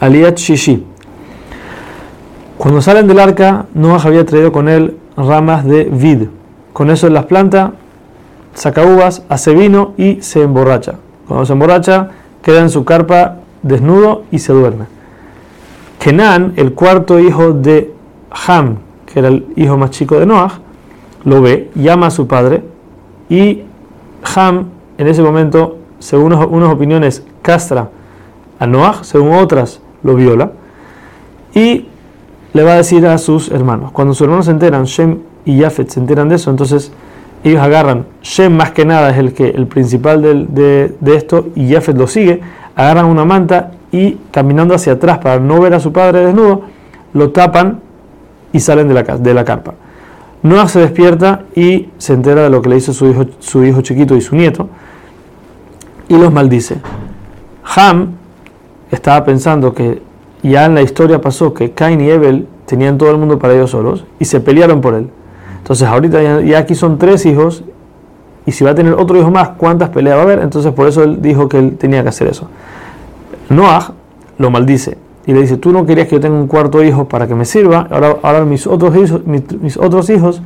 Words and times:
Aliat 0.00 0.36
Shishi. 0.38 0.84
Cuando 2.58 2.80
salen 2.80 3.06
del 3.06 3.18
arca, 3.18 3.66
Noah 3.74 4.02
había 4.04 4.24
traído 4.26 4.52
con 4.52 4.68
él 4.68 4.96
ramas 5.16 5.64
de 5.64 5.84
vid. 5.84 6.28
Con 6.72 6.90
eso 6.90 7.06
él 7.06 7.14
las 7.14 7.26
planta, 7.26 7.72
saca 8.54 8.84
uvas, 8.84 9.22
hace 9.28 9.54
vino 9.54 9.94
y 9.96 10.20
se 10.22 10.42
emborracha. 10.42 10.96
Cuando 11.26 11.46
se 11.46 11.52
emborracha, 11.52 12.10
queda 12.42 12.60
en 12.60 12.70
su 12.70 12.84
carpa 12.84 13.38
desnudo 13.62 14.24
y 14.30 14.38
se 14.38 14.52
duerme. 14.52 14.86
Kenan, 15.98 16.52
el 16.56 16.72
cuarto 16.74 17.18
hijo 17.18 17.52
de 17.52 17.92
Ham, 18.46 18.76
que 19.06 19.18
era 19.18 19.28
el 19.28 19.46
hijo 19.56 19.76
más 19.76 19.90
chico 19.90 20.18
de 20.18 20.26
Noah, 20.26 20.60
lo 21.24 21.40
ve, 21.40 21.70
llama 21.74 22.08
a 22.08 22.10
su 22.10 22.26
padre 22.26 22.62
y 23.28 23.62
Ham 24.34 24.68
en 24.98 25.08
ese 25.08 25.22
momento, 25.22 25.78
según 25.98 26.32
unas 26.32 26.72
opiniones, 26.72 27.22
castra 27.42 27.90
a 28.58 28.66
Noah, 28.66 29.02
según 29.02 29.34
otras 29.34 29.80
lo 30.06 30.14
viola 30.14 30.52
y 31.54 31.86
le 32.52 32.62
va 32.62 32.72
a 32.72 32.76
decir 32.76 33.06
a 33.06 33.18
sus 33.18 33.50
hermanos. 33.50 33.92
Cuando 33.92 34.14
sus 34.14 34.22
hermanos 34.22 34.46
se 34.46 34.52
enteran, 34.52 34.84
Shem 34.84 35.18
y 35.44 35.58
Yafet 35.58 35.88
se 35.88 36.00
enteran 36.00 36.28
de 36.28 36.36
eso, 36.36 36.50
entonces 36.50 36.92
ellos 37.44 37.60
agarran, 37.60 38.06
Shem 38.22 38.56
más 38.56 38.70
que 38.70 38.84
nada 38.84 39.10
es 39.10 39.18
el, 39.18 39.34
que, 39.34 39.48
el 39.48 39.66
principal 39.66 40.22
de, 40.22 40.94
de 40.98 41.16
esto 41.16 41.48
y 41.54 41.68
Yafet 41.68 41.96
lo 41.96 42.06
sigue, 42.06 42.40
agarran 42.74 43.06
una 43.06 43.24
manta 43.24 43.72
y 43.92 44.18
caminando 44.30 44.74
hacia 44.74 44.94
atrás 44.94 45.18
para 45.18 45.40
no 45.40 45.60
ver 45.60 45.74
a 45.74 45.80
su 45.80 45.92
padre 45.92 46.24
desnudo, 46.24 46.62
lo 47.12 47.30
tapan 47.30 47.80
y 48.52 48.60
salen 48.60 48.88
de 48.88 48.94
la, 48.94 49.02
de 49.02 49.34
la 49.34 49.44
carpa. 49.44 49.74
Noah 50.42 50.68
se 50.68 50.80
despierta 50.80 51.42
y 51.54 51.88
se 51.98 52.12
entera 52.12 52.42
de 52.42 52.50
lo 52.50 52.62
que 52.62 52.68
le 52.68 52.76
hizo 52.76 52.92
su 52.92 53.08
hijo, 53.08 53.24
su 53.40 53.64
hijo 53.64 53.80
chiquito 53.80 54.16
y 54.16 54.20
su 54.20 54.36
nieto 54.36 54.68
y 56.08 56.16
los 56.16 56.32
maldice. 56.32 56.76
Ham 57.74 58.12
estaba 58.90 59.24
pensando 59.24 59.74
que 59.74 60.02
ya 60.42 60.64
en 60.66 60.74
la 60.74 60.82
historia 60.82 61.20
pasó 61.20 61.54
que 61.54 61.72
Cain 61.72 62.00
y 62.00 62.10
Abel 62.10 62.46
tenían 62.66 62.98
todo 62.98 63.10
el 63.10 63.18
mundo 63.18 63.38
para 63.38 63.54
ellos 63.54 63.70
solos 63.70 64.04
y 64.18 64.24
se 64.26 64.40
pelearon 64.40 64.80
por 64.80 64.94
él. 64.94 65.08
Entonces 65.58 65.88
ahorita 65.88 66.42
ya, 66.42 66.58
aquí 66.58 66.74
son 66.74 66.98
tres 66.98 67.26
hijos 67.26 67.64
y 68.44 68.52
si 68.52 68.64
va 68.64 68.70
a 68.70 68.74
tener 68.74 68.94
otro 68.94 69.18
hijo 69.18 69.30
más, 69.30 69.50
¿cuántas 69.50 69.88
peleas 69.88 70.16
va 70.16 70.20
a 70.20 70.24
haber? 70.24 70.38
Entonces 70.40 70.72
por 70.72 70.86
eso 70.86 71.02
él 71.02 71.20
dijo 71.20 71.48
que 71.48 71.58
él 71.58 71.76
tenía 71.76 72.02
que 72.02 72.10
hacer 72.10 72.28
eso. 72.28 72.48
Noah 73.48 73.92
lo 74.38 74.50
maldice 74.50 74.98
y 75.26 75.32
le 75.32 75.40
dice, 75.40 75.56
tú 75.56 75.72
no 75.72 75.84
querías 75.84 76.06
que 76.06 76.16
yo 76.16 76.20
tenga 76.20 76.36
un 76.36 76.46
cuarto 76.46 76.84
hijo 76.84 77.08
para 77.08 77.26
que 77.26 77.34
me 77.34 77.44
sirva, 77.44 77.88
ahora, 77.90 78.16
ahora 78.22 78.44
mis, 78.44 78.66
otros 78.66 78.94
hijos, 78.96 79.22
mis, 79.26 79.76
otros 79.76 80.08
hijos 80.10 80.40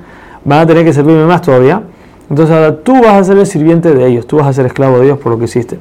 van 0.44 0.60
a 0.60 0.66
tener 0.66 0.84
que 0.84 0.92
servirme 0.94 1.26
más 1.26 1.42
todavía. 1.42 1.82
Entonces 2.30 2.54
ahora 2.54 2.76
tú 2.76 2.94
vas 3.02 3.14
a 3.14 3.24
ser 3.24 3.36
el 3.36 3.46
sirviente 3.46 3.92
de 3.92 4.06
ellos, 4.06 4.26
tú 4.26 4.36
vas 4.36 4.46
a 4.46 4.52
ser 4.52 4.64
esclavo 4.64 4.98
de 4.98 5.04
Dios 5.04 5.18
por 5.18 5.32
lo 5.32 5.38
que 5.38 5.44
hiciste. 5.44 5.78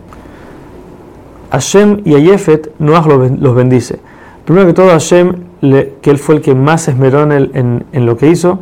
Hashem 1.51 2.01
y 2.05 2.15
a 2.15 2.19
Yefet, 2.19 2.71
Noah 2.79 3.05
los 3.39 3.55
bendice. 3.55 3.99
Primero 4.45 4.67
que 4.67 4.73
todo, 4.73 4.89
Hashem, 4.89 5.35
que 6.01 6.09
él 6.09 6.17
fue 6.17 6.35
el 6.35 6.41
que 6.41 6.55
más 6.55 6.87
esmeró 6.87 7.31
en, 7.31 7.83
lo 7.93 8.17
que 8.17 8.29
hizo, 8.29 8.59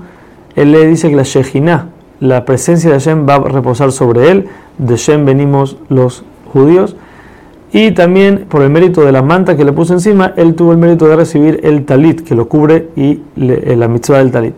él 0.56 0.72
le 0.72 0.88
dice 0.88 1.10
que 1.10 1.16
la 1.16 1.24
Shejinah, 1.24 1.90
la 2.20 2.46
presencia 2.46 2.90
de 2.90 3.00
Hashem 3.00 3.28
va 3.28 3.36
a 3.36 3.40
reposar 3.40 3.92
sobre 3.92 4.32
él. 4.32 4.48
De 4.78 4.96
Hashem 4.96 5.26
venimos 5.26 5.78
los 5.90 6.24
judíos 6.52 6.96
y 7.72 7.92
también 7.92 8.46
por 8.50 8.62
el 8.62 8.70
mérito 8.70 9.02
de 9.02 9.12
la 9.12 9.22
manta 9.22 9.58
que 9.58 9.66
le 9.66 9.74
puso 9.74 9.94
encima, 9.94 10.34
él 10.38 10.56
tuvo 10.56 10.72
el 10.72 10.78
mérito 10.78 11.08
de 11.08 11.16
recibir 11.16 11.60
el 11.64 11.86
talit 11.86 12.22
que 12.22 12.34
lo 12.34 12.48
cubre 12.48 12.90
y 12.96 13.22
eh, 13.36 13.76
la 13.78 13.88
mitzvah 13.88 14.20
del 14.20 14.32
talit. 14.32 14.56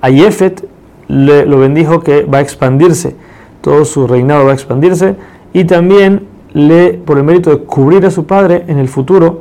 A 0.00 0.10
Yefet 0.10 0.64
le, 1.08 1.46
lo 1.46 1.58
bendijo 1.58 2.00
que 2.00 2.24
va 2.24 2.38
a 2.38 2.40
expandirse, 2.40 3.14
todo 3.60 3.84
su 3.84 4.06
reinado 4.06 4.44
va 4.44 4.50
a 4.50 4.54
expandirse 4.54 5.14
y 5.52 5.64
también 5.64 6.26
le, 6.54 6.94
por 6.94 7.18
el 7.18 7.24
mérito 7.24 7.50
de 7.50 7.58
cubrir 7.58 8.04
a 8.06 8.10
su 8.10 8.26
padre 8.26 8.64
en 8.68 8.78
el 8.78 8.88
futuro, 8.88 9.40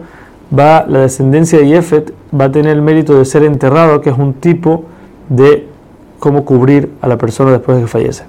va 0.57 0.85
la 0.87 0.99
descendencia 0.99 1.59
de 1.59 1.67
Yefet 1.67 2.13
va 2.39 2.45
a 2.45 2.51
tener 2.51 2.73
el 2.73 2.81
mérito 2.81 3.17
de 3.17 3.25
ser 3.25 3.43
enterrado, 3.43 4.01
que 4.01 4.09
es 4.09 4.17
un 4.17 4.33
tipo 4.33 4.85
de 5.29 5.67
cómo 6.19 6.45
cubrir 6.45 6.91
a 7.01 7.07
la 7.07 7.17
persona 7.17 7.51
después 7.51 7.77
de 7.77 7.83
que 7.83 7.87
fallece. 7.87 8.23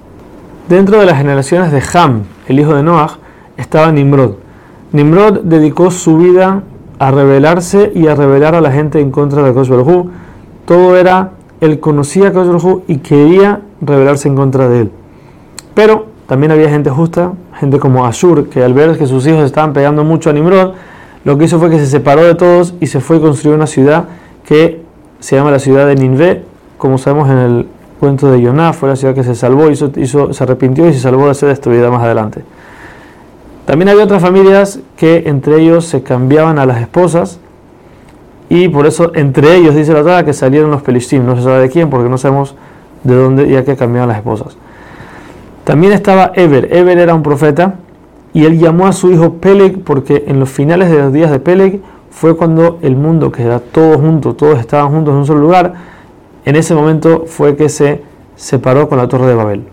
Dentro 0.69 0.99
de 0.99 1.07
las 1.07 1.19
generaciones 1.19 1.73
de 1.73 1.83
Ham, 1.95 2.23
el 2.49 2.61
hijo 2.61 2.75
de 2.75 2.83
Noah, 2.83 3.19
estaba 3.57 3.93
Nimrod. 3.93 4.35
Nimrod 4.93 5.41
dedicó 5.41 5.91
su 5.91 6.19
vida 6.19 6.63
a 6.99 7.11
rebelarse 7.11 7.91
y 7.95 8.07
a 8.07 8.15
rebelar 8.15 8.55
a 8.55 8.61
la 8.61 8.71
gente 8.71 9.01
en 9.01 9.11
contra 9.11 9.43
de 9.43 9.53
Kosh 9.53 9.71
Todo 10.65 10.97
era, 10.97 11.33
él 11.61 11.81
conocía 11.81 12.29
a 12.29 12.33
Kosh 12.33 12.83
y 12.87 12.99
quería 12.99 13.61
rebelarse 13.81 14.29
en 14.29 14.37
contra 14.37 14.69
de 14.69 14.83
él. 14.83 14.91
Pero 15.75 16.12
también 16.27 16.53
había 16.53 16.69
gente 16.71 16.91
justa, 16.91 17.33
gente 17.59 17.79
como 17.79 18.07
Ashur, 18.07 18.49
que 18.49 18.63
al 18.63 18.75
ver 18.75 18.97
que 18.97 19.07
sus 19.07 19.27
hijos 19.27 19.45
estaban 19.45 19.73
pegando 19.73 20.05
mucho 20.05 20.31
a 20.31 20.33
Nimrod, 20.33 20.73
lo 21.25 21.39
que 21.39 21.45
hizo 21.45 21.59
fue 21.59 21.71
que 21.71 21.79
se 21.79 21.87
separó 21.87 22.25
de 22.25 22.35
todos 22.35 22.75
y 22.81 22.87
se 22.87 23.01
fue 23.01 23.19
a 23.19 23.21
construir 23.21 23.57
una 23.57 23.67
ciudad 23.67 24.05
que 24.45 24.83
se 25.21 25.37
llama 25.37 25.51
la 25.51 25.59
ciudad 25.59 25.87
de 25.87 25.95
Ninvé, 25.95 26.43
como 26.79 26.99
sabemos 26.99 27.29
en 27.31 27.39
el 27.39 27.67
cuento 28.01 28.31
de 28.31 28.41
Yonah, 28.41 28.73
fue 28.73 28.89
la 28.89 28.97
ciudad 28.97 29.15
que 29.15 29.23
se 29.23 29.37
salvó, 29.37 29.71
hizo, 29.71 29.93
hizo, 29.97 30.33
se 30.33 30.43
arrepintió 30.43 30.89
y 30.89 30.93
se 30.93 30.99
salvó 30.99 31.29
de 31.29 31.35
ser 31.35 31.49
destruida 31.49 31.91
más 31.91 32.03
adelante. 32.03 32.43
También 33.67 33.89
había 33.89 34.03
otras 34.03 34.21
familias 34.21 34.81
que 34.97 35.23
entre 35.27 35.61
ellos 35.61 35.85
se 35.85 36.03
cambiaban 36.03 36.59
a 36.59 36.67
las 36.67 36.81
esposas 36.81 37.39
y 38.49 38.69
por 38.69 38.87
eso 38.87 39.13
entre 39.15 39.55
ellos 39.55 39.77
dice 39.77 39.93
la 39.93 40.03
Torah 40.03 40.25
que 40.25 40.33
salieron 40.33 40.73
los 40.73 40.83
pelishtim, 40.83 41.25
no 41.25 41.37
se 41.37 41.43
sabe 41.43 41.61
de 41.61 41.71
quién 41.71 41.89
porque 41.89 42.09
no 42.09 42.19
sabemos 42.19 42.57
de 43.05 43.15
dónde 43.15 43.47
y 43.47 43.55
a 43.55 43.65
qué 43.65 43.77
cambiaban 43.77 44.09
las 44.09 44.19
esposas. 44.19 44.57
También 45.73 45.95
estaba 45.95 46.33
Eber, 46.35 46.69
Eber 46.71 46.99
era 46.99 47.15
un 47.15 47.23
profeta 47.23 47.77
y 48.35 48.45
él 48.45 48.59
llamó 48.59 48.87
a 48.87 48.93
su 48.93 49.11
hijo 49.11 49.37
Peleg 49.37 49.83
porque 49.83 50.25
en 50.27 50.39
los 50.39 50.51
finales 50.51 50.91
de 50.91 50.99
los 50.99 51.15
días 51.15 51.31
de 51.31 51.41
Peleg 51.41 51.81
fue 52.11 52.37
cuando 52.37 52.79
el 52.83 52.95
mundo, 52.95 53.33
que 53.33 53.43
era 53.43 53.59
todo 53.59 53.97
junto, 53.97 54.35
todos 54.35 54.59
estaban 54.59 54.93
juntos 54.93 55.13
en 55.13 55.21
un 55.21 55.27
solo 55.27 55.41
lugar, 55.41 55.73
en 56.45 56.57
ese 56.57 56.75
momento 56.75 57.25
fue 57.27 57.57
que 57.57 57.71
se 57.71 58.03
separó 58.37 58.87
con 58.87 58.99
la 58.99 59.09
torre 59.09 59.29
de 59.29 59.35
Babel. 59.35 59.73